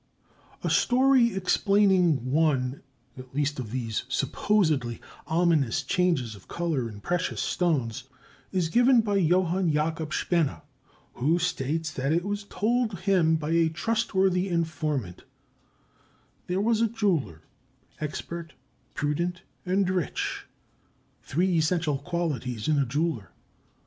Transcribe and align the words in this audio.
A 0.63 0.69
story 0.71 1.35
explaining 1.35 2.31
one 2.31 2.81
at 3.19 3.35
least 3.35 3.59
of 3.59 3.69
these 3.69 4.03
supposedly 4.09 4.99
ominous 5.27 5.83
changes 5.83 6.33
of 6.33 6.47
color 6.47 6.89
in 6.89 7.01
precious 7.01 7.39
stones, 7.39 8.05
is 8.51 8.69
given 8.69 9.01
by 9.01 9.17
Johann 9.17 9.71
Jacob 9.71 10.09
Spener, 10.09 10.63
who 11.13 11.37
states 11.37 11.91
that 11.91 12.11
it 12.11 12.25
was 12.25 12.45
told 12.45 13.01
him 13.01 13.35
by 13.35 13.51
a 13.51 13.69
trustworthy 13.69 14.49
informant: 14.49 15.23
There 16.47 16.61
was 16.61 16.81
a 16.81 16.87
jeweller, 16.87 17.43
expert, 17.99 18.53
prudent, 18.95 19.43
and 19.67 19.87
rich, 19.87 20.47
three 21.21 21.59
essential 21.59 21.99
qualities 21.99 22.67
in 22.67 22.79
a 22.79 22.87
jeweller. 22.87 23.29